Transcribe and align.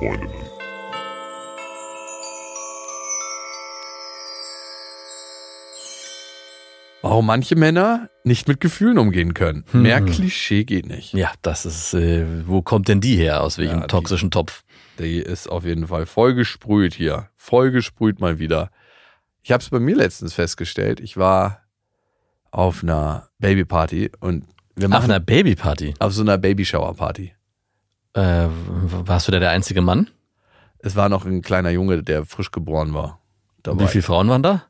besten 0.00 0.28
Freundinnen. 0.28 0.50
Warum 7.02 7.24
manche 7.26 7.56
Männer 7.56 8.10
nicht 8.24 8.46
mit 8.46 8.60
Gefühlen 8.60 8.98
umgehen 8.98 9.32
können. 9.32 9.64
Hm. 9.72 9.82
Mehr 9.82 10.02
Klischee 10.02 10.64
geht 10.64 10.86
nicht. 10.86 11.14
Ja, 11.14 11.32
das 11.40 11.64
ist, 11.64 11.94
äh, 11.94 12.46
wo 12.46 12.60
kommt 12.60 12.88
denn 12.88 13.00
die 13.00 13.16
her? 13.16 13.42
Aus 13.42 13.56
welchem 13.56 13.76
Ja, 13.76 13.80
die- 13.82 13.86
toxischen 13.86 14.30
Topf? 14.30 14.64
Die 14.98 15.16
ist 15.18 15.48
auf 15.48 15.64
jeden 15.64 15.86
Fall 15.86 16.04
voll 16.04 16.34
gesprüht 16.34 16.92
hier. 16.92 17.30
Voll 17.36 17.70
gesprüht 17.70 18.20
mal 18.20 18.38
wieder. 18.38 18.70
Ich 19.42 19.50
habe 19.50 19.62
es 19.62 19.70
bei 19.70 19.80
mir 19.80 19.96
letztens 19.96 20.34
festgestellt. 20.34 21.00
Ich 21.00 21.16
war 21.16 21.62
auf 22.50 22.82
einer 22.82 23.30
Babyparty 23.38 24.10
und 24.20 24.44
wir 24.76 24.86
Auf 24.86 24.90
machen 24.90 25.10
einer 25.10 25.20
Babyparty. 25.20 25.94
auf 26.00 26.12
so 26.12 26.20
einer 26.20 26.36
Babyshower-Party. 26.36 27.32
Äh, 28.14 28.46
warst 28.48 29.28
du 29.28 29.32
da 29.32 29.38
der 29.38 29.50
einzige 29.50 29.82
Mann? 29.82 30.10
Es 30.78 30.96
war 30.96 31.08
noch 31.08 31.24
ein 31.26 31.42
kleiner 31.42 31.70
Junge, 31.70 32.02
der 32.02 32.24
frisch 32.24 32.50
geboren 32.50 32.94
war. 32.94 33.20
Dabei 33.62 33.84
Wie 33.84 33.88
viele 33.88 34.02
Frauen 34.02 34.28
waren 34.28 34.42
da? 34.42 34.64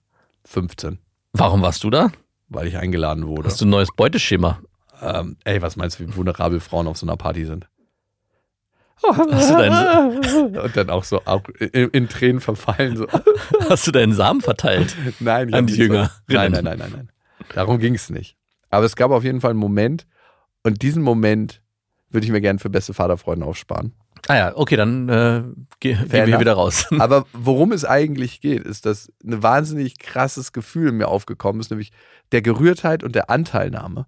15, 0.45 0.99
Warum 1.33 1.63
warst 1.63 1.85
du 1.85 1.91
da? 1.91 2.11
weil 2.51 2.67
ich 2.67 2.77
eingeladen 2.77 3.27
wurde. 3.27 3.49
Hast 3.49 3.61
du 3.61 3.65
ein 3.65 3.71
neues 3.71 3.91
Beuteschema? 3.95 4.61
Ähm, 5.01 5.37
ey, 5.45 5.63
was 5.63 5.77
meinst 5.77 5.99
du, 5.99 6.07
wie 6.07 6.17
vulnerabel 6.17 6.61
Frauen 6.61 6.89
auf 6.89 6.99
so 6.99 7.07
einer 7.07 7.17
Party 7.17 7.47
sind? 7.47 7.69
Hast 9.03 9.51
du 9.51 9.57
deinen, 9.57 10.57
Und 10.59 10.77
dann 10.77 10.91
auch 10.91 11.05
so 11.05 11.23
in, 11.59 12.09
Tränen 12.09 12.41
verfallen. 12.41 12.97
So. 12.97 13.07
hast 13.71 13.87
du 13.87 13.93
deinen 13.93 14.13
Samen 14.13 14.41
verteilt? 14.43 14.95
Nein, 15.21 15.49
ich 15.49 15.55
An 15.55 15.67
die 15.67 15.79
nicht 15.79 15.93
so-. 15.93 16.09
Nein, 16.27 16.53
nein, 16.53 16.65
nein, 16.65 16.79
nein, 16.79 16.93
nein. 16.93 17.13
Darum 17.55 17.79
ging 17.79 17.95
es 17.95 18.11
nicht. 18.11 18.37
Aber 18.69 18.85
es 18.85 18.97
gab 18.97 19.11
auf 19.11 19.25
jeden 19.25 19.41
Fall 19.41 19.51
einen 19.51 19.59
Moment 19.59 20.07
und 20.63 20.83
diesen 20.83 21.03
Moment 21.03 21.63
würde 22.11 22.25
ich 22.27 22.33
mir 22.33 22.41
gerne 22.41 22.59
für 22.59 22.71
beste 22.71 22.95
Vaterfreunde 22.95 23.47
aufsparen. 23.47 23.93
Ah 24.29 24.37
ja, 24.37 24.53
okay, 24.57 24.77
dann 24.77 25.09
äh, 25.09 25.43
ge 25.81 25.95
gehen 25.95 26.13
wir 26.13 26.25
hier 26.27 26.41
wieder 26.41 26.53
raus. 26.53 26.87
Aber 26.99 27.25
worum 27.33 27.73
es 27.73 27.85
eigentlich 27.85 28.41
geht, 28.41 28.63
ist, 28.65 28.85
dass 28.87 29.11
ein 29.25 29.43
wahnsinnig 29.43 29.99
krasses 29.99 30.53
Gefühl 30.53 30.89
in 30.91 30.97
mir 30.99 31.09
aufgekommen 31.09 31.61
ist, 31.61 31.71
nämlich 31.71 31.91
der 32.33 32.43
Gerührtheit 32.43 33.03
und 33.03 33.15
der 33.15 33.31
Anteilnahme. 33.31 34.07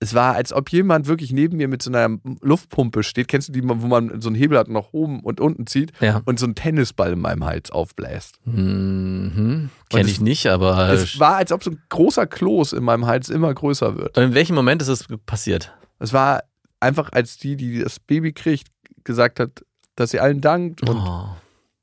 Es 0.00 0.14
war, 0.14 0.34
als 0.34 0.52
ob 0.52 0.68
jemand 0.72 1.06
wirklich 1.06 1.32
neben 1.32 1.56
mir 1.58 1.68
mit 1.68 1.80
so 1.80 1.88
einer 1.92 2.18
Luftpumpe 2.40 3.04
steht. 3.04 3.28
Kennst 3.28 3.46
du 3.48 3.52
die, 3.52 3.62
wo 3.62 3.74
man 3.86 4.20
so 4.20 4.28
einen 4.28 4.34
Hebel 4.34 4.58
hat 4.58 4.66
und 4.66 4.72
nach 4.74 4.88
oben 4.90 5.20
und 5.20 5.40
unten 5.40 5.68
zieht 5.68 5.92
Ja. 6.00 6.20
und 6.24 6.40
so 6.40 6.46
einen 6.46 6.56
Tennisball 6.56 7.12
in 7.12 7.20
meinem 7.20 7.44
Hals 7.44 7.70
aufbläst? 7.70 8.40
Mhm. 8.44 9.70
Und 9.84 9.88
Kenne 9.96 10.08
ich 10.10 10.20
nicht, 10.20 10.46
aber 10.48 10.88
Es 10.90 11.20
war, 11.20 11.36
als 11.36 11.52
ob 11.52 11.62
so 11.62 11.70
ein 11.70 11.80
großer 11.88 12.26
Kloß 12.26 12.72
in 12.72 12.82
meinem 12.82 13.06
Hals 13.06 13.28
immer 13.28 13.54
größer 13.54 13.96
wird. 13.96 14.18
in 14.18 14.34
welchem 14.34 14.56
Moment 14.56 14.82
ist 14.82 14.88
es 14.88 15.06
passiert? 15.24 15.72
Es 16.00 16.12
war 16.12 16.42
einfach, 16.82 17.10
als 17.12 17.36
die, 17.38 17.56
die 17.56 17.78
das 17.80 17.98
Baby 18.00 18.32
kriegt, 18.32 18.68
gesagt 19.04 19.40
hat, 19.40 19.64
dass 19.96 20.10
sie 20.10 20.20
allen 20.20 20.40
dankt 20.40 20.82
und 20.88 20.96
Oh. 20.98 21.28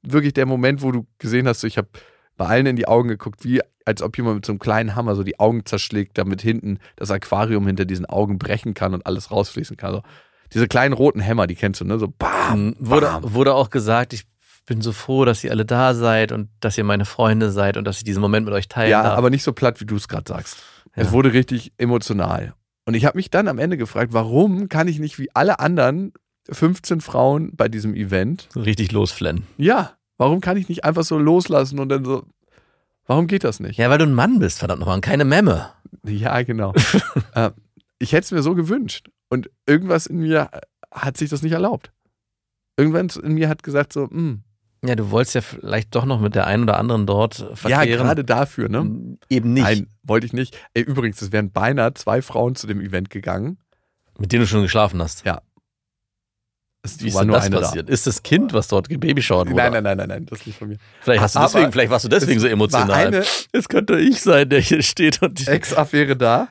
wirklich 0.04 0.34
der 0.34 0.46
Moment, 0.46 0.82
wo 0.82 0.92
du 0.92 1.06
gesehen 1.18 1.48
hast, 1.48 1.62
so, 1.62 1.68
ich 1.68 1.78
habe 1.78 1.88
bei 2.38 2.46
allen 2.46 2.66
in 2.66 2.76
die 2.76 2.88
Augen 2.88 3.10
geguckt, 3.10 3.44
wie 3.44 3.62
als 3.86 4.02
ob 4.02 4.16
jemand 4.18 4.36
mit 4.36 4.46
so 4.46 4.52
einem 4.52 4.60
kleinen 4.60 4.96
Hammer 4.96 5.16
so 5.16 5.24
die 5.24 5.40
Augen 5.40 5.66
zerschlägt, 5.66 6.18
damit 6.18 6.42
hinten 6.42 6.78
das 6.96 7.12
Aquarium 7.12 7.66
hinter 7.68 7.86
diesen 7.86 8.06
Augen 8.06 8.38
brechen 8.38 8.74
kann 8.76 8.94
und 8.94 9.06
alles 9.06 9.32
rausfließen 9.32 9.78
kann. 9.78 9.94
So, 9.94 10.04
diese 10.54 10.68
kleinen 10.68 10.94
roten 10.94 11.20
Hämmer, 11.20 11.48
die 11.48 11.56
kennst 11.56 11.82
du, 11.82 11.86
ne? 11.86 11.98
So 12.00 12.08
bam, 12.08 12.76
wurde, 12.80 13.08
bam. 13.08 13.34
wurde 13.34 13.54
auch 13.56 13.70
gesagt, 13.70 14.14
ich 14.14 14.24
bin 14.66 14.82
so 14.82 14.92
froh, 14.92 15.26
dass 15.26 15.44
ihr 15.44 15.52
alle 15.52 15.66
da 15.66 15.96
seid 15.96 16.32
und 16.32 16.50
dass 16.60 16.78
ihr 16.78 16.84
meine 16.84 17.06
Freunde 17.06 17.50
seid 17.52 17.76
und 17.78 17.86
dass 17.86 17.98
ich 17.98 18.04
diesen 18.04 18.22
Moment 18.22 18.46
mit 18.46 18.54
euch 18.54 18.68
teilen 18.68 18.92
Ja, 18.92 19.04
darf. 19.04 19.18
aber 19.18 19.32
nicht 19.32 19.44
so 19.44 19.52
platt, 19.54 19.82
wie 19.82 19.86
du 19.86 19.96
es 19.96 20.08
gerade 20.08 20.26
sagst. 20.32 20.58
Es 20.94 21.08
Ja. 21.08 21.14
wurde 21.14 21.34
richtig 21.34 21.74
emotional. 21.78 22.54
Und 22.90 22.96
ich 22.96 23.06
habe 23.06 23.20
mich 23.20 23.30
dann 23.30 23.48
am 23.48 23.60
Ende 23.60 23.78
gefragt, 23.78 24.14
warum 24.14 24.68
kann 24.68 24.88
ich 24.88 24.98
nicht 24.98 25.20
wie 25.20 25.30
alle 25.36 25.60
anderen 25.60 26.12
15 26.50 27.02
Frauen 27.02 27.56
bei 27.56 27.68
diesem 27.68 27.94
Event 27.94 28.50
richtig 28.56 28.92
losflennen. 28.92 29.44
Ja, 29.58 29.94
warum 30.18 30.42
kann 30.42 30.58
ich 30.58 30.70
nicht 30.70 30.86
einfach 30.86 31.04
so 31.04 31.20
loslassen 31.20 31.78
und 31.78 31.90
dann 31.90 32.04
so, 32.04 32.26
warum 33.06 33.28
geht 33.28 33.44
das 33.44 33.60
nicht? 33.60 33.78
Ja, 33.78 33.92
weil 33.92 34.00
du 34.00 34.06
ein 34.06 34.16
Mann 34.16 34.40
bist, 34.40 34.58
verdammt 34.58 34.80
nochmal, 34.80 34.96
und 34.96 35.02
keine 35.02 35.24
Memme. 35.24 35.70
Ja, 36.04 36.42
genau. 36.42 36.74
äh, 37.36 37.52
ich 38.00 38.12
hätte 38.12 38.24
es 38.26 38.32
mir 38.32 38.42
so 38.42 38.56
gewünscht 38.56 39.12
und 39.30 39.52
irgendwas 39.68 40.08
in 40.08 40.18
mir 40.18 40.50
hat 40.92 41.16
sich 41.16 41.30
das 41.30 41.44
nicht 41.44 41.54
erlaubt. 41.54 41.92
Irgendwann 42.76 43.12
in 43.22 43.36
mir 43.36 43.50
hat 43.50 43.62
gesagt 43.62 43.94
so, 43.94 44.10
hm, 44.10 44.42
Ja, 44.84 44.96
du 44.96 45.12
wolltest 45.12 45.36
ja 45.36 45.42
vielleicht 45.42 45.94
doch 45.94 46.06
noch 46.06 46.22
mit 46.22 46.36
der 46.36 46.48
einen 46.48 46.64
oder 46.64 46.78
anderen 46.78 47.06
dort 47.06 47.40
ja, 47.40 47.56
verkehren. 47.56 47.88
gerade 47.88 48.24
dafür, 48.24 48.70
ne? 48.70 49.18
Eben 49.30 49.54
nicht. 49.54 49.64
Nein, 49.64 49.88
wollte 50.04 50.26
ich 50.26 50.34
nicht. 50.34 50.58
Ey, 50.74 50.84
übrigens, 50.84 51.22
es 51.22 51.32
wären 51.32 51.52
beinahe 51.52 51.94
zwei 51.96 52.22
Frauen 52.22 52.56
zu 52.56 52.66
dem 52.66 52.80
Event 52.80 53.10
gegangen. 53.10 53.58
Mit 54.18 54.32
denen 54.32 54.42
du 54.42 54.48
schon 54.48 54.62
geschlafen 54.62 55.02
hast. 55.02 55.26
Ja. 55.26 55.42
Es 56.82 57.02
Wie 57.02 57.08
ist 57.08 57.18
denn 57.18 57.28
nur 57.28 57.36
das 57.36 57.46
eine 57.46 57.60
passiert? 57.60 57.90
Ist 57.90 58.08
das 58.08 58.24
Kind, 58.24 58.54
was 58.54 58.70
dort 58.70 58.88
gebabyschauert 58.88 59.48
da. 59.48 59.52
wurde? 59.52 59.64
Nein, 59.64 59.72
nein, 59.72 59.84
nein, 59.84 59.98
nein, 59.98 60.08
nein, 60.08 60.26
das 60.26 60.46
nicht 60.46 60.58
von 60.58 60.70
mir. 60.70 60.78
Vielleicht, 61.02 61.22
hast 61.22 61.36
du 61.36 61.40
Aber 61.40 61.48
deswegen, 61.50 61.72
vielleicht 61.74 61.92
warst 61.92 62.06
du 62.06 62.10
deswegen 62.10 62.38
es 62.38 62.42
so 62.42 62.48
emotional. 62.48 62.88
War 62.88 62.98
eine 62.98 63.26
es 63.52 63.68
könnte 63.68 64.00
ich 64.00 64.22
sein, 64.22 64.50
der 64.50 64.62
hier 64.62 64.82
steht 64.82 65.22
und 65.22 65.40
die 65.40 65.48
Ex-Affäre 65.48 66.16
da. 66.16 66.48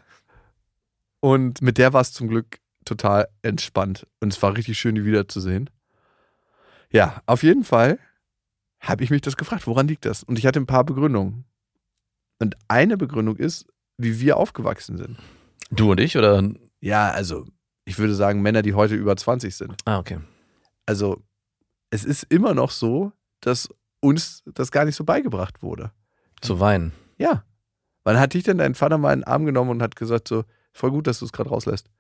Und 1.21 1.62
mit 1.62 1.78
der 1.78 1.95
war 1.95 2.03
es 2.03 2.12
zum 2.12 2.28
Glück 2.28 2.59
total 2.84 3.28
entspannt. 3.43 4.06
Und 4.21 4.33
es 4.33 4.43
war 4.43 4.55
richtig 4.55 4.78
schön, 4.78 4.95
die 4.95 5.05
wiederzusehen. 5.05 5.71
Ja, 6.91 7.22
auf 7.27 7.43
jeden 7.43 7.65
Fall 7.65 7.99
habe 8.81 9.05
ich 9.05 9.11
mich 9.11 9.22
das 9.22 9.37
gefragt, 9.37 9.66
woran 9.66 9.89
liegt 9.89 10.05
das? 10.05 10.22
Und 10.22 10.39
ich 10.39 10.47
hatte 10.47 10.61
ein 10.61 10.66
paar 10.66 10.84
Begründungen. 10.84 11.44
Und 12.41 12.56
eine 12.69 12.97
Begründung 12.97 13.37
ist, 13.37 13.66
wie 13.97 14.21
wir 14.21 14.37
aufgewachsen 14.37 14.97
sind. 14.97 15.19
Du 15.71 15.91
und 15.91 16.00
ich, 16.00 16.16
oder? 16.16 16.43
Ja, 16.81 17.11
also 17.11 17.44
ich 17.84 17.99
würde 17.99 18.15
sagen, 18.15 18.43
Männer, 18.43 18.62
die 18.62 18.75
heute 18.75 18.94
über 18.94 19.16
20 19.16 19.55
sind. 19.56 19.75
Ah, 19.84 19.99
okay. 19.99 20.19
Also 20.87 21.22
es 21.91 22.05
ist 22.05 22.25
immer 22.28 22.55
noch 22.55 22.71
so, 22.71 23.12
dass 23.41 23.69
uns 24.00 24.43
das 24.47 24.71
gar 24.71 24.84
nicht 24.84 24.95
so 24.95 25.05
beigebracht 25.05 25.62
wurde. 25.62 25.91
Zu 26.41 26.60
weinen. 26.60 26.93
Ja. 27.19 27.45
Wann 28.05 28.19
hat 28.21 28.34
dich 28.34 28.45
denn 28.45 28.59
dein 28.59 28.75
Vater 28.75 28.97
mal 28.99 29.12
in 29.12 29.21
den 29.21 29.27
Arm 29.27 29.45
genommen 29.45 29.71
und 29.71 29.83
hat 29.83 29.97
gesagt, 29.97 30.28
so, 30.28 30.45
voll 30.72 30.91
gut, 30.93 31.06
dass 31.06 31.19
du 31.19 31.25
es 31.25 31.33
gerade 31.33 31.50
rauslässt? 31.50 31.91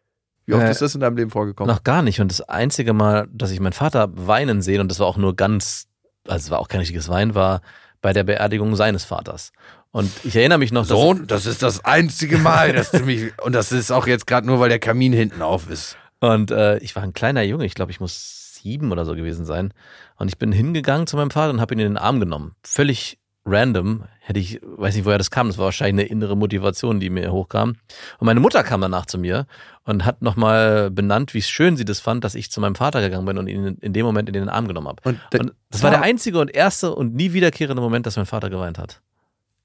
Wie 0.46 0.54
oft 0.54 0.62
Äh, 0.64 0.70
ist 0.70 0.80
das 0.80 0.94
in 0.94 1.00
deinem 1.00 1.16
Leben 1.16 1.30
vorgekommen? 1.30 1.74
Noch 1.74 1.82
gar 1.82 2.02
nicht. 2.02 2.20
Und 2.20 2.30
das 2.30 2.40
einzige 2.42 2.92
Mal, 2.92 3.28
dass 3.32 3.50
ich 3.50 3.60
meinen 3.60 3.72
Vater 3.72 4.08
weinen 4.14 4.62
sehe, 4.62 4.80
und 4.80 4.88
das 4.90 5.00
war 5.00 5.06
auch 5.06 5.16
nur 5.16 5.34
ganz, 5.36 5.87
also 6.28 6.46
es 6.46 6.50
war 6.50 6.58
auch 6.58 6.68
kein 6.68 6.80
richtiges 6.80 7.08
Weinen, 7.08 7.34
war 7.34 7.60
bei 8.00 8.12
der 8.12 8.24
Beerdigung 8.24 8.76
seines 8.76 9.04
Vaters. 9.04 9.52
Und 9.90 10.10
ich 10.24 10.36
erinnere 10.36 10.58
mich 10.58 10.70
noch, 10.70 10.82
dass 10.82 10.98
Sohn, 10.98 11.26
das 11.26 11.46
ist 11.46 11.62
das 11.62 11.84
einzige 11.84 12.38
Mal, 12.38 12.72
dass 12.72 12.90
du 12.90 13.00
mich. 13.00 13.32
Und 13.42 13.52
das 13.52 13.72
ist 13.72 13.90
auch 13.90 14.06
jetzt 14.06 14.26
gerade 14.26 14.46
nur, 14.46 14.60
weil 14.60 14.68
der 14.68 14.78
Kamin 14.78 15.12
hinten 15.12 15.42
auf 15.42 15.68
ist. 15.70 15.96
Und 16.20 16.50
äh, 16.50 16.78
ich 16.78 16.94
war 16.94 17.02
ein 17.02 17.12
kleiner 17.12 17.42
Junge, 17.42 17.64
ich 17.64 17.74
glaube, 17.74 17.90
ich 17.90 18.00
muss 18.00 18.54
sieben 18.54 18.92
oder 18.92 19.04
so 19.04 19.14
gewesen 19.14 19.44
sein. 19.44 19.72
Und 20.16 20.28
ich 20.28 20.38
bin 20.38 20.52
hingegangen 20.52 21.06
zu 21.06 21.16
meinem 21.16 21.30
Vater 21.30 21.50
und 21.50 21.60
habe 21.60 21.74
ihn 21.74 21.80
in 21.80 21.88
den 21.88 21.96
Arm 21.96 22.20
genommen. 22.20 22.54
Völlig 22.62 23.17
random. 23.48 24.04
Hätte 24.20 24.40
ich, 24.40 24.60
weiß 24.62 24.94
nicht, 24.94 25.04
woher 25.04 25.18
das 25.18 25.30
kam. 25.30 25.48
Das 25.48 25.58
war 25.58 25.66
wahrscheinlich 25.66 26.04
eine 26.04 26.10
innere 26.12 26.36
Motivation, 26.36 27.00
die 27.00 27.08
mir 27.10 27.32
hochkam. 27.32 27.76
Und 28.18 28.26
meine 28.26 28.40
Mutter 28.40 28.62
kam 28.62 28.80
danach 28.80 29.06
zu 29.06 29.18
mir 29.18 29.46
und 29.84 30.04
hat 30.04 30.20
nochmal 30.22 30.90
benannt, 30.90 31.32
wie 31.34 31.40
schön 31.42 31.76
sie 31.76 31.84
das 31.84 31.98
fand, 32.00 32.24
dass 32.24 32.34
ich 32.34 32.50
zu 32.50 32.60
meinem 32.60 32.74
Vater 32.74 33.00
gegangen 33.00 33.24
bin 33.24 33.38
und 33.38 33.46
ihn 33.48 33.78
in 33.80 33.92
dem 33.92 34.04
Moment 34.04 34.28
in 34.28 34.34
den 34.34 34.48
Arm 34.48 34.68
genommen 34.68 34.88
habe. 34.88 35.02
Und, 35.04 35.18
Und 35.40 35.54
das 35.70 35.82
war 35.82 35.90
der 35.90 36.02
einzige 36.02 36.38
und 36.40 36.50
erste 36.54 36.94
und 36.94 37.14
nie 37.14 37.32
wiederkehrende 37.32 37.80
Moment, 37.82 38.06
dass 38.06 38.16
mein 38.16 38.26
Vater 38.26 38.50
geweint 38.50 38.78
hat. 38.78 39.00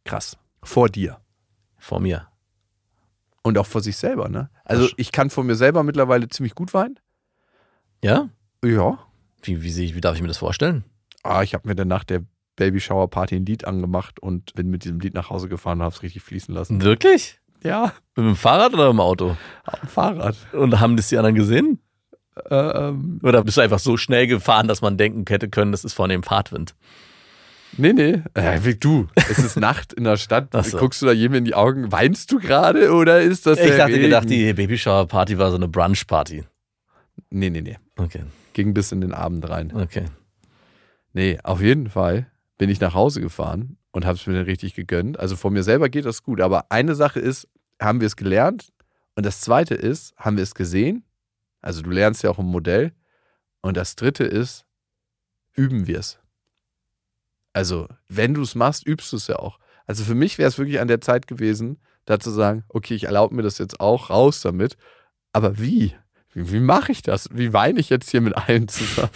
krass. 0.06 0.38
Vor 0.62 0.88
dir. 0.88 1.18
Vor 1.78 2.00
mir. 2.00 2.28
Und 3.42 3.58
auch 3.58 3.66
vor 3.66 3.82
sich 3.82 3.98
selber, 3.98 4.30
ne? 4.30 4.50
Also 4.64 4.88
ich 4.96 5.12
kann 5.12 5.30
vor 5.30 5.44
mir 5.44 5.56
selber 5.56 5.84
mittlerweile 5.84 6.30
ziemlich 6.30 6.56
gut 6.56 6.74
weinen. 6.74 6.98
Ja? 8.02 8.30
Ja. 8.64 9.00
Wie, 9.42 9.62
wie, 9.62 9.96
wie 9.96 10.00
darf 10.02 10.16
ich 10.16 10.22
mir 10.22 10.30
das 10.30 10.38
vorstellen? 10.38 10.86
Ah, 11.24 11.44
ich 11.44 11.54
habe 11.54 11.68
mir 11.68 11.76
dann 11.76 11.90
nach 11.90 12.06
der 12.06 12.24
Baby 12.56 12.80
Shower 12.80 13.10
Party 13.10 13.36
ein 13.36 13.46
Lied 13.46 13.66
angemacht 13.66 14.20
und 14.20 14.54
bin 14.54 14.70
mit 14.70 14.84
diesem 14.84 15.00
Lied 15.00 15.14
nach 15.14 15.30
Hause 15.30 15.50
gefahren 15.50 15.80
und 15.80 15.86
habe 15.86 15.96
es 15.96 16.04
richtig 16.04 16.22
fließen 16.24 16.54
lassen. 16.54 16.82
Wirklich? 16.82 17.40
Ja, 17.64 17.94
Mit 18.16 18.26
dem 18.26 18.36
Fahrrad 18.36 18.74
oder 18.74 18.88
mit 18.88 18.94
dem 18.94 19.00
Auto? 19.00 19.38
auf 19.66 19.80
dem 19.80 19.90
Fahrrad. 19.90 20.36
Und 20.54 20.80
haben 20.80 20.98
das 20.98 21.08
die 21.10 21.18
anderen 21.18 21.36
gesehen? 21.36 21.80
Äh, 22.50 22.56
ähm, 22.56 23.20
Oder 23.24 23.44
bist 23.44 23.58
du 23.58 23.62
einfach 23.62 23.80
so 23.80 23.96
schnell 23.96 24.28
gefahren, 24.28 24.68
dass 24.68 24.82
man 24.82 24.98
denken 24.98 25.24
hätte 25.30 25.50
können, 25.50 25.72
das 25.72 25.84
ist 25.86 25.94
von 25.94 26.10
dem 26.10 26.24
Fahrtwind? 26.24 26.76
nee, 27.78 27.94
nee. 27.94 28.22
Äh, 28.34 28.60
wie 28.64 28.76
du. 28.76 29.08
Es 29.16 29.40
ist 29.40 29.56
Nacht 29.58 29.94
in 29.94 30.04
der 30.04 30.18
Stadt. 30.18 30.50
So. 30.64 30.78
Guckst 30.78 31.02
du 31.02 31.06
da 31.08 31.12
jedem 31.12 31.36
in 31.36 31.46
die 31.46 31.56
Augen? 31.56 31.92
Weinst 31.92 32.32
du 32.32 32.40
gerade 32.40 32.92
oder 32.94 33.22
ist 33.22 33.46
das 33.48 33.60
Ich 33.60 33.78
dachte 33.78 33.94
Regen? 33.94 34.04
gedacht, 34.04 34.30
die 34.30 34.52
Babyshower-Party 34.54 35.38
war 35.40 35.50
so 35.52 35.56
eine 35.58 35.68
Brunch-Party. 35.68 36.44
Nee, 37.30 37.50
nee, 37.50 37.62
nee. 37.62 37.78
Okay, 37.98 38.24
Ging 38.54 38.74
bis 38.74 38.92
in 38.92 39.02
den 39.02 39.14
Abend 39.14 39.48
rein. 39.50 39.72
okay. 39.76 40.06
Nee, 41.14 41.38
auf 41.44 41.62
jeden 41.62 41.90
Fall 41.90 42.28
bin 42.64 42.70
ich 42.70 42.80
nach 42.80 42.94
Hause 42.94 43.20
gefahren 43.20 43.76
und 43.92 44.06
habe 44.06 44.18
es 44.18 44.26
mir 44.26 44.36
dann 44.36 44.46
richtig 44.46 44.74
gegönnt. 44.74 45.20
Also 45.20 45.36
von 45.36 45.52
mir 45.52 45.64
selber 45.64 45.90
geht 45.90 46.06
das 46.06 46.24
gut. 46.24 46.40
Aber 46.40 46.72
eine 46.72 46.96
Sache 46.96 47.20
ist, 47.20 47.46
haben 47.78 48.00
wir 48.00 48.08
es 48.08 48.16
gelernt? 48.16 48.72
Und 49.16 49.26
das 49.26 49.42
zweite 49.42 49.76
ist, 49.76 50.16
haben 50.16 50.38
wir 50.38 50.44
es 50.44 50.56
gesehen? 50.56 51.04
Also 51.60 51.82
du 51.82 51.90
lernst 51.90 52.24
ja 52.24 52.30
auch 52.30 52.40
im 52.40 52.46
Modell. 52.46 52.94
Und 53.60 53.76
das 53.76 53.98
dritte 53.98 54.24
ist, 54.24 54.64
üben 55.52 55.88
wir 55.88 56.00
es. 56.00 56.20
Also 57.52 57.90
wenn 58.08 58.34
du 58.34 58.42
es 58.44 58.56
machst, 58.56 58.88
übst 58.88 59.12
du 59.12 59.18
es 59.18 59.28
ja 59.28 59.40
auch. 59.40 59.60
Also 59.86 60.06
für 60.06 60.16
mich 60.16 60.38
wäre 60.38 60.48
es 60.48 60.58
wirklich 60.58 60.80
an 60.80 60.88
der 60.88 61.02
Zeit 61.02 61.28
gewesen, 61.28 61.82
da 62.06 62.18
zu 62.18 62.32
sagen, 62.32 62.64
okay, 62.70 62.96
ich 62.96 63.04
erlaube 63.04 63.36
mir 63.36 63.44
das 63.44 63.58
jetzt 63.58 63.82
auch, 63.82 64.10
raus 64.10 64.40
damit. 64.40 64.78
Aber 65.34 65.60
wie? 65.60 65.96
Wie, 66.32 66.50
wie 66.50 66.62
mache 66.62 66.94
ich 66.94 67.02
das? 67.02 67.28
Wie 67.34 67.52
weine 67.52 67.82
ich 67.82 67.90
jetzt 67.90 68.10
hier 68.10 68.22
mit 68.22 68.38
allen 68.38 68.70
zusammen? 68.70 69.10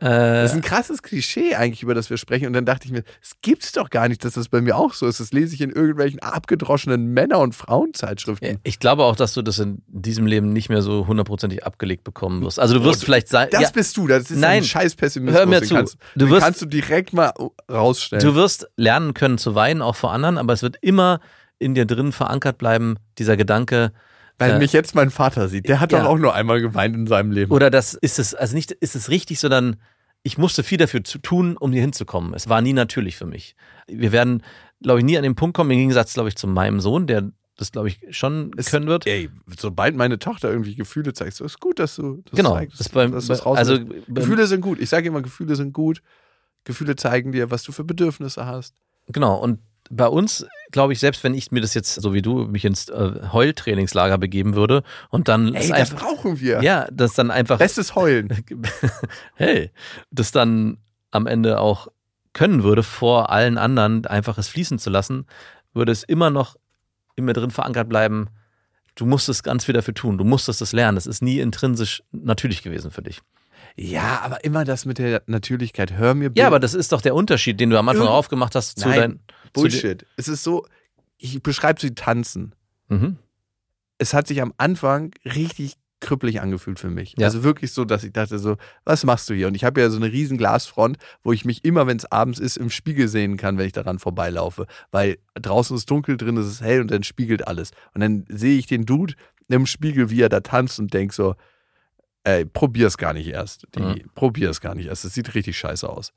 Das 0.00 0.50
ist 0.50 0.52
Äh, 0.54 0.58
ein 0.58 0.60
krasses 0.62 1.02
Klischee 1.02 1.54
eigentlich, 1.54 1.82
über 1.82 1.94
das 1.94 2.10
wir 2.10 2.16
sprechen. 2.18 2.46
Und 2.46 2.52
dann 2.52 2.64
dachte 2.66 2.86
ich 2.86 2.92
mir, 2.92 3.02
es 3.22 3.32
gibt's 3.42 3.72
doch 3.72 3.90
gar 3.90 4.08
nicht, 4.08 4.24
dass 4.24 4.34
das 4.34 4.48
bei 4.48 4.60
mir 4.60 4.76
auch 4.76 4.92
so 4.94 5.06
ist. 5.06 5.20
Das 5.20 5.32
lese 5.32 5.54
ich 5.54 5.60
in 5.60 5.70
irgendwelchen 5.70 6.20
abgedroschenen 6.20 7.06
Männer- 7.12 7.38
und 7.38 7.54
Frauenzeitschriften. 7.54 8.58
ich 8.62 8.78
glaube 8.78 9.04
auch, 9.04 9.16
dass 9.16 9.32
du 9.34 9.42
das 9.42 9.58
in 9.58 9.82
diesem 9.88 10.26
Leben 10.26 10.52
nicht 10.52 10.68
mehr 10.68 10.82
so 10.82 11.06
hundertprozentig 11.06 11.64
abgelegt 11.64 12.04
bekommen 12.04 12.42
wirst. 12.42 12.58
Also 12.58 12.74
du 12.78 12.84
wirst 12.84 13.02
Oh, 13.02 13.06
vielleicht 13.06 13.28
sein. 13.28 13.48
Das 13.50 13.62
ja, 13.62 13.70
bist 13.70 13.96
du, 13.96 14.06
das 14.06 14.30
ist 14.30 14.38
Nein. 14.38 14.58
ein 14.58 14.64
scheiß 14.64 14.94
Pessimismus. 14.96 15.38
Hör 15.38 15.46
mir 15.46 15.62
zu. 15.62 15.74
Kannst, 15.74 15.96
Du 16.16 16.28
wirst- 16.30 16.42
kannst 16.44 16.62
du 16.62 16.66
direkt 16.66 17.12
mal 17.12 17.32
rausstellen. 17.70 18.22
Du 18.24 18.34
wirst 18.34 18.68
lernen 18.76 19.14
können 19.14 19.38
zu 19.38 19.54
weinen, 19.54 19.82
auch 19.82 19.96
vor 19.96 20.12
anderen, 20.12 20.38
aber 20.38 20.52
es 20.52 20.62
wird 20.62 20.76
immer 20.80 21.20
in 21.58 21.74
dir 21.74 21.84
drin 21.86 22.12
verankert 22.12 22.56
bleiben, 22.58 22.96
dieser 23.18 23.36
Gedanke, 23.36 23.92
Weil 24.40 24.52
äh, 24.52 24.58
mich 24.58 24.72
jetzt 24.72 24.94
mein 24.94 25.10
Vater 25.10 25.48
sieht. 25.48 25.68
Der 25.68 25.80
hat 25.80 25.92
ja. 25.92 26.00
doch 26.00 26.08
auch 26.08 26.18
nur 26.18 26.34
einmal 26.34 26.60
geweint 26.60 26.96
in 26.96 27.06
seinem 27.06 27.30
Leben. 27.30 27.52
oder 27.52 27.70
das 27.70 27.94
ist 27.94 28.18
es, 28.18 28.34
also 28.34 28.54
nicht 28.56 28.72
ist 28.72 28.96
es 28.96 29.10
richtig, 29.10 29.38
sondern 29.38 29.76
ich 30.22 30.38
musste 30.38 30.62
viel 30.62 30.78
dafür 30.78 31.04
zu 31.04 31.18
tun, 31.18 31.56
um 31.56 31.72
hier 31.72 31.82
hinzukommen. 31.82 32.34
Es 32.34 32.48
war 32.48 32.60
nie 32.60 32.72
natürlich 32.72 33.16
für 33.16 33.26
mich. 33.26 33.54
Wir 33.86 34.12
werden, 34.12 34.42
glaube 34.82 35.00
ich, 35.00 35.04
nie 35.04 35.16
an 35.16 35.22
den 35.22 35.34
Punkt 35.34 35.56
kommen, 35.56 35.70
im 35.70 35.78
Gegensatz, 35.78 36.14
glaube 36.14 36.28
ich, 36.28 36.36
zu 36.36 36.46
meinem 36.46 36.80
Sohn, 36.80 37.06
der 37.06 37.30
das, 37.56 37.72
glaube 37.72 37.88
ich, 37.88 38.00
schon 38.10 38.52
Es- 38.56 38.70
können 38.70 38.86
wird. 38.86 39.06
Ey, 39.06 39.28
sobald 39.58 39.94
meine 39.94 40.18
Tochter 40.18 40.50
irgendwie 40.50 40.74
Gefühle 40.74 41.12
zeigt, 41.12 41.34
so 41.34 41.44
ist 41.44 41.60
gut, 41.60 41.78
dass 41.78 41.96
du 41.96 42.22
das 42.24 42.36
genau. 42.36 42.54
zeigst. 42.54 42.80
Das 42.80 42.90
dass 42.90 43.42
bei, 43.42 43.50
also, 43.50 43.78
Gefühle 44.08 44.46
sind 44.46 44.62
gut. 44.62 44.80
Ich 44.80 44.88
sage 44.88 45.08
immer, 45.08 45.20
Gefühle 45.20 45.54
sind 45.56 45.74
gut. 45.74 46.02
Gefühle 46.64 46.96
zeigen 46.96 47.32
dir, 47.32 47.50
was 47.50 47.62
du 47.62 47.72
für 47.72 47.84
Bedürfnisse 47.84 48.46
hast. 48.46 48.74
Genau, 49.08 49.36
und 49.36 49.58
bei 49.90 50.06
uns, 50.06 50.46
glaube 50.70 50.92
ich, 50.92 51.00
selbst 51.00 51.22
wenn 51.24 51.34
ich 51.34 51.50
mir 51.50 51.60
das 51.60 51.74
jetzt, 51.74 51.94
so 51.94 52.14
wie 52.14 52.22
du, 52.22 52.46
mich 52.46 52.64
ins 52.64 52.88
äh, 52.88 53.28
Heultrainingslager 53.32 54.18
begeben 54.18 54.54
würde 54.54 54.84
und 55.10 55.28
dann 55.28 55.54
Ey, 55.54 55.62
es 55.62 55.68
das 55.68 55.78
einfach, 55.78 56.06
brauchen 56.06 56.40
wir. 56.40 56.62
ja, 56.62 56.86
das 56.92 57.14
dann 57.14 57.30
einfach, 57.30 57.58
Bestes 57.58 57.96
Heulen. 57.96 58.44
hey, 59.34 59.70
das 60.12 60.30
dann 60.30 60.78
am 61.10 61.26
Ende 61.26 61.58
auch 61.58 61.88
können 62.32 62.62
würde, 62.62 62.84
vor 62.84 63.30
allen 63.30 63.58
anderen 63.58 64.06
einfach 64.06 64.38
es 64.38 64.46
fließen 64.46 64.78
zu 64.78 64.90
lassen, 64.90 65.26
würde 65.74 65.90
es 65.90 66.04
immer 66.04 66.30
noch 66.30 66.56
in 67.16 67.24
mir 67.24 67.32
drin 67.32 67.50
verankert 67.50 67.88
bleiben, 67.88 68.28
du 68.94 69.06
musstest 69.06 69.42
ganz 69.42 69.64
viel 69.64 69.74
dafür 69.74 69.94
tun, 69.94 70.18
du 70.18 70.24
musstest 70.24 70.60
das 70.60 70.72
lernen, 70.72 70.94
das 70.94 71.08
ist 71.08 71.20
nie 71.20 71.40
intrinsisch 71.40 72.04
natürlich 72.12 72.62
gewesen 72.62 72.92
für 72.92 73.02
dich. 73.02 73.20
Ja, 73.76 74.20
aber 74.22 74.44
immer 74.44 74.64
das 74.64 74.84
mit 74.84 74.98
der 74.98 75.22
Natürlichkeit. 75.26 75.92
Hör 75.92 76.14
mir 76.14 76.30
Ja, 76.34 76.46
aber 76.46 76.60
das 76.60 76.74
ist 76.74 76.92
doch 76.92 77.00
der 77.00 77.14
Unterschied, 77.14 77.60
den 77.60 77.70
du 77.70 77.78
am 77.78 77.88
Anfang 77.88 78.04
Irgend- 78.04 78.16
aufgemacht 78.16 78.54
hast 78.54 78.78
zu 78.78 78.88
Nein, 78.88 78.98
dein, 79.00 79.12
zu 79.18 79.50
Bullshit. 79.52 80.06
Es 80.16 80.28
ist 80.28 80.42
so, 80.42 80.66
ich 81.18 81.42
beschreibe 81.42 81.78
es 81.78 81.84
wie 81.84 81.94
Tanzen. 81.94 82.54
mhm. 82.88 83.16
Es 83.98 84.14
hat 84.14 84.26
sich 84.26 84.40
am 84.40 84.54
Anfang 84.56 85.12
richtig 85.26 85.74
krüppelig 86.00 86.40
angefühlt 86.40 86.78
für 86.80 86.88
mich. 86.88 87.14
Ja. 87.18 87.26
Also 87.26 87.42
wirklich 87.44 87.72
so, 87.72 87.84
dass 87.84 88.02
ich 88.02 88.12
dachte 88.14 88.38
so, 88.38 88.56
was 88.86 89.04
machst 89.04 89.28
du 89.28 89.34
hier? 89.34 89.46
Und 89.48 89.54
ich 89.54 89.64
habe 89.64 89.82
ja 89.82 89.90
so 89.90 89.98
eine 89.98 90.10
riesen 90.10 90.38
Glasfront, 90.38 90.96
wo 91.22 91.32
ich 91.34 91.44
mich 91.44 91.62
immer, 91.66 91.86
wenn 91.86 91.98
es 91.98 92.10
abends 92.10 92.38
ist, 92.38 92.56
im 92.56 92.70
Spiegel 92.70 93.08
sehen 93.08 93.36
kann, 93.36 93.58
wenn 93.58 93.66
ich 93.66 93.74
daran 93.74 93.98
vorbeilaufe. 93.98 94.66
Weil 94.90 95.18
draußen 95.34 95.76
ist 95.76 95.90
dunkel, 95.90 96.16
drin 96.16 96.38
ist 96.38 96.46
es 96.46 96.62
hell 96.62 96.80
und 96.80 96.90
dann 96.90 97.02
spiegelt 97.02 97.46
alles. 97.46 97.72
Und 97.92 98.00
dann 98.00 98.24
sehe 98.30 98.56
ich 98.58 98.66
den 98.66 98.86
Dude 98.86 99.12
im 99.48 99.66
Spiegel, 99.66 100.08
wie 100.08 100.22
er 100.22 100.30
da 100.30 100.40
tanzt 100.40 100.78
und 100.78 100.94
denke 100.94 101.14
so, 101.14 101.34
ey, 102.24 102.44
probier's 102.44 102.96
gar 102.98 103.12
nicht 103.12 103.28
erst. 103.28 103.66
Die, 103.74 103.80
Ja. 103.80 103.94
Probier's 104.14 104.60
gar 104.60 104.74
nicht 104.74 104.86
erst. 104.86 105.04
Das 105.04 105.14
sieht 105.14 105.34
richtig 105.34 105.58
scheiße 105.58 105.88
aus. 105.88 106.12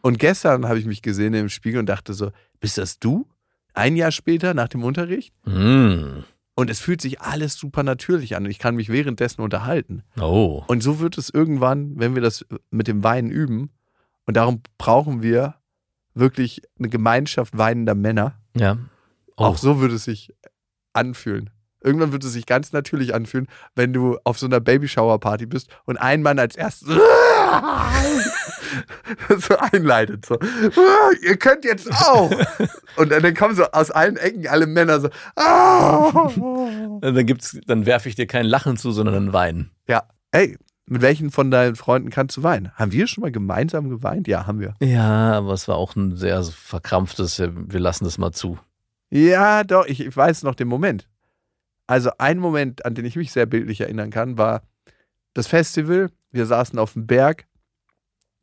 Und 0.00 0.18
gestern 0.18 0.66
habe 0.68 0.78
ich 0.78 0.86
mich 0.86 1.02
gesehen 1.02 1.34
im 1.34 1.48
Spiegel 1.48 1.80
und 1.80 1.86
dachte 1.86 2.14
so, 2.14 2.30
bist 2.60 2.78
das 2.78 2.98
du? 2.98 3.26
Ein 3.74 3.96
Jahr 3.96 4.12
später 4.12 4.54
nach 4.54 4.68
dem 4.68 4.84
Unterricht? 4.84 5.34
Mm. 5.44 6.20
Und 6.54 6.70
es 6.70 6.80
fühlt 6.80 7.02
sich 7.02 7.20
alles 7.20 7.54
super 7.54 7.82
natürlich 7.82 8.34
an 8.34 8.44
und 8.44 8.50
ich 8.50 8.58
kann 8.58 8.76
mich 8.76 8.88
währenddessen 8.88 9.42
unterhalten. 9.42 10.02
Oh. 10.18 10.64
Und 10.68 10.82
so 10.82 11.00
wird 11.00 11.18
es 11.18 11.28
irgendwann, 11.28 11.98
wenn 11.98 12.14
wir 12.14 12.22
das 12.22 12.46
mit 12.70 12.88
dem 12.88 13.04
Weinen 13.04 13.30
üben. 13.30 13.70
Und 14.24 14.38
darum 14.38 14.62
brauchen 14.78 15.22
wir 15.22 15.56
wirklich 16.14 16.62
eine 16.78 16.88
Gemeinschaft 16.88 17.58
weinender 17.58 17.94
Männer. 17.94 18.40
Ja. 18.56 18.78
Oh. 19.36 19.44
Auch 19.44 19.58
so 19.58 19.80
würde 19.80 19.96
es 19.96 20.04
sich 20.04 20.32
anfühlen. 20.94 21.50
Irgendwann 21.82 22.12
wird 22.12 22.24
es 22.24 22.32
sich 22.32 22.46
ganz 22.46 22.72
natürlich 22.72 23.14
anfühlen, 23.14 23.48
wenn 23.74 23.92
du 23.92 24.18
auf 24.24 24.38
so 24.38 24.46
einer 24.46 24.60
Babyshower-Party 24.60 25.46
bist 25.46 25.68
und 25.84 25.98
ein 25.98 26.22
Mann 26.22 26.38
als 26.38 26.56
erstes 26.56 26.88
so 29.38 29.56
einleitet. 29.72 30.26
So, 30.26 30.38
ihr 31.22 31.36
könnt 31.36 31.64
jetzt 31.64 31.90
auch. 31.90 32.30
Und 32.96 33.10
dann 33.12 33.34
kommen 33.34 33.54
so 33.54 33.64
aus 33.64 33.90
allen 33.90 34.16
Ecken 34.16 34.46
alle 34.48 34.66
Männer 34.66 35.00
so. 35.00 35.08
Und 35.36 37.00
dann 37.02 37.26
gibt's, 37.26 37.58
dann 37.66 37.86
werfe 37.86 38.08
ich 38.08 38.14
dir 38.14 38.26
kein 38.26 38.46
Lachen 38.46 38.76
zu, 38.76 38.92
sondern 38.92 39.14
ein 39.14 39.32
Weinen. 39.32 39.70
Ja. 39.88 40.04
Ey, 40.32 40.56
mit 40.86 41.02
welchen 41.02 41.30
von 41.30 41.50
deinen 41.50 41.76
Freunden 41.76 42.10
kannst 42.10 42.36
du 42.36 42.42
weinen? 42.42 42.72
Haben 42.74 42.92
wir 42.92 43.06
schon 43.06 43.22
mal 43.22 43.32
gemeinsam 43.32 43.88
geweint? 43.90 44.28
Ja, 44.28 44.46
haben 44.46 44.60
wir. 44.60 44.74
Ja, 44.80 45.32
aber 45.32 45.52
es 45.52 45.66
war 45.68 45.76
auch 45.76 45.96
ein 45.96 46.16
sehr 46.16 46.42
verkrampftes, 46.44 47.40
wir 47.40 47.80
lassen 47.80 48.04
das 48.04 48.18
mal 48.18 48.32
zu. 48.32 48.58
Ja, 49.10 49.64
doch, 49.64 49.86
ich, 49.86 50.00
ich 50.00 50.16
weiß 50.16 50.42
noch 50.42 50.54
den 50.54 50.68
Moment. 50.68 51.08
Also 51.86 52.10
ein 52.18 52.38
Moment, 52.38 52.84
an 52.84 52.94
den 52.94 53.04
ich 53.04 53.16
mich 53.16 53.32
sehr 53.32 53.46
bildlich 53.46 53.80
erinnern 53.80 54.10
kann, 54.10 54.38
war 54.38 54.62
das 55.34 55.46
Festival. 55.46 56.10
Wir 56.32 56.46
saßen 56.46 56.78
auf 56.78 56.94
dem 56.94 57.06
Berg, 57.06 57.46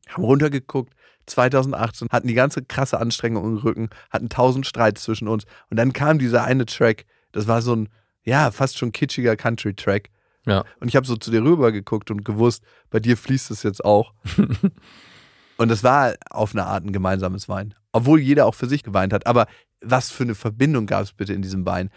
haben 0.09 0.23
runtergeguckt. 0.23 0.93
2018 1.25 2.09
hatten 2.11 2.27
die 2.27 2.33
ganze 2.33 2.63
krasse 2.63 2.99
Anstrengung 2.99 3.45
im 3.45 3.57
Rücken, 3.57 3.89
hatten 4.09 4.29
tausend 4.29 4.67
Streits 4.67 5.03
zwischen 5.03 5.27
uns. 5.27 5.45
Und 5.69 5.77
dann 5.77 5.93
kam 5.93 6.19
dieser 6.19 6.43
eine 6.43 6.65
Track, 6.65 7.05
das 7.31 7.47
war 7.47 7.61
so 7.61 7.75
ein, 7.75 7.89
ja, 8.23 8.51
fast 8.51 8.77
schon 8.77 8.91
kitschiger 8.91 9.35
Country-Track. 9.35 10.09
Ja. 10.45 10.65
Und 10.79 10.89
ich 10.89 10.95
habe 10.95 11.07
so 11.07 11.15
zu 11.15 11.31
dir 11.31 11.41
rüber 11.41 11.71
geguckt 11.71 12.11
und 12.11 12.25
gewusst, 12.25 12.63
bei 12.89 12.99
dir 12.99 13.15
fließt 13.15 13.51
es 13.51 13.63
jetzt 13.63 13.83
auch. 13.83 14.13
und 15.57 15.71
es 15.71 15.83
war 15.83 16.15
auf 16.29 16.53
eine 16.53 16.65
Art 16.65 16.83
ein 16.83 16.91
gemeinsames 16.91 17.47
Wein. 17.47 17.73
Obwohl 17.93 18.19
jeder 18.19 18.45
auch 18.45 18.55
für 18.55 18.67
sich 18.67 18.83
geweint 18.83 19.13
hat. 19.13 19.25
Aber 19.25 19.47
was 19.81 20.11
für 20.11 20.23
eine 20.23 20.35
Verbindung 20.35 20.85
gab 20.85 21.03
es 21.03 21.13
bitte 21.13 21.33
in 21.33 21.41
diesem 21.41 21.65
Wein? 21.65 21.89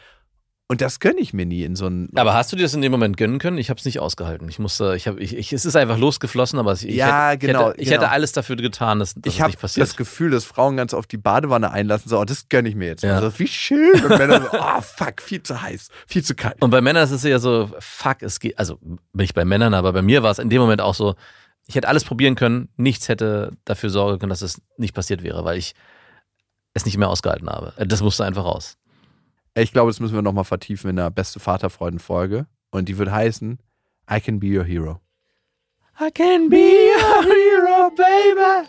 Und 0.68 0.80
das 0.80 0.98
gönne 0.98 1.20
ich 1.20 1.32
mir 1.32 1.46
nie 1.46 1.62
in 1.62 1.76
so 1.76 1.86
einem. 1.86 2.08
Aber 2.16 2.34
hast 2.34 2.50
du 2.50 2.56
dir 2.56 2.64
das 2.64 2.74
in 2.74 2.82
dem 2.82 2.90
Moment 2.90 3.16
gönnen 3.16 3.38
können? 3.38 3.56
Ich 3.56 3.70
habe 3.70 3.78
es 3.78 3.84
nicht 3.84 4.00
ausgehalten. 4.00 4.48
Ich 4.48 4.58
musste, 4.58 4.96
ich 4.96 5.06
habe, 5.06 5.20
ich, 5.20 5.36
ich, 5.36 5.52
es 5.52 5.64
ist 5.64 5.76
einfach 5.76 5.96
losgeflossen, 5.96 6.58
aber 6.58 6.72
ich, 6.72 6.82
Ja, 6.82 7.30
hätte, 7.30 7.46
genau, 7.46 7.60
ich, 7.60 7.66
hätte, 7.66 7.80
ich 7.82 7.88
genau. 7.88 8.00
hätte 8.02 8.10
alles 8.10 8.32
dafür 8.32 8.56
getan, 8.56 8.98
dass, 8.98 9.14
dass 9.14 9.22
ich 9.26 9.34
es 9.34 9.41
habe 9.41 9.50
nicht 9.50 9.60
passiert. 9.60 9.86
das 9.86 9.96
Gefühl, 9.96 10.32
dass 10.32 10.44
Frauen 10.44 10.76
ganz 10.76 10.93
oft 10.93 11.12
die 11.12 11.19
Badewanne 11.19 11.70
einlassen, 11.70 12.08
so, 12.08 12.19
oh, 12.19 12.24
das 12.24 12.48
gönne 12.48 12.69
ich 12.69 12.74
mir 12.74 12.88
jetzt. 12.88 13.05
Ja. 13.05 13.14
Also, 13.14 13.38
wie 13.38 13.46
schön. 13.46 14.05
Und 14.05 14.19
Männer 14.19 14.41
so, 14.43 14.48
oh, 14.58 14.81
fuck, 14.81 15.22
viel 15.22 15.41
zu 15.41 15.62
heiß, 15.62 15.88
viel 16.08 16.24
zu 16.24 16.34
kalt. 16.34 16.60
Und 16.60 16.70
bei 16.70 16.81
Männern 16.81 17.05
ist 17.05 17.12
es 17.12 17.22
ja 17.22 17.38
so, 17.38 17.70
fuck, 17.79 18.22
es 18.22 18.41
geht, 18.41 18.58
also 18.58 18.79
bin 18.81 18.98
ich 19.24 19.34
bei 19.34 19.44
Männern, 19.44 19.72
aber 19.72 19.93
bei 19.93 20.02
mir 20.02 20.24
war 20.24 20.32
es 20.32 20.41
in 20.41 20.50
dem 20.50 20.60
Moment 20.60 20.81
auch 20.81 20.94
so, 20.94 21.14
ich 21.69 21.76
hätte 21.76 21.86
alles 21.86 22.02
probieren 22.02 22.34
können, 22.34 22.70
nichts 22.76 23.08
hätte 23.08 23.52
dafür 23.64 23.91
sorgen 23.91 24.19
können, 24.19 24.31
dass 24.31 24.43
es 24.43 24.60
nicht 24.79 24.94
passiert 24.94 25.22
wäre, 25.22 25.44
weil 25.44 25.58
ich 25.58 25.74
es 26.74 26.84
nicht 26.84 26.96
mehr 26.98 27.08
ausgehalten 27.08 27.48
habe. 27.48 27.72
Das 27.86 28.02
musste 28.02 28.24
einfach 28.24 28.44
raus. 28.44 28.76
Ich 29.58 29.72
glaube, 29.72 29.89
das 29.89 30.01
müssen 30.01 30.15
wir 30.15 30.20
nochmal 30.20 30.44
vertiefen 30.44 30.91
in 30.91 30.96
der 30.96 31.08
beste 31.10 31.41
Vaterfreuden-Folge. 31.41 32.46
Und 32.70 32.91
die 32.91 32.98
wird 32.98 33.10
heißen 33.10 33.58
I 34.10 34.20
can 34.20 34.39
be 34.39 34.48
your 34.48 34.65
hero. 34.65 35.01
I 35.98 36.10
can 36.10 36.51
be 36.51 36.91
a 36.94 37.22
hero, 37.22 37.91
baby. 37.96 38.69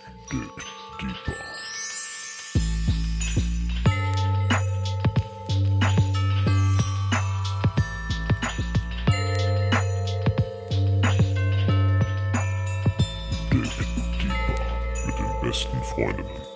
mit 15.06 15.18
den 15.20 15.42
besten 15.42 15.84
Freundinnen. 15.84 16.47